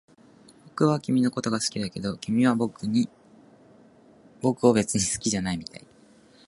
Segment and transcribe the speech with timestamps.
[0.69, 2.79] 僕は君のことが好きだけど、君は僕
[4.67, 5.85] を別に好きじゃないみたい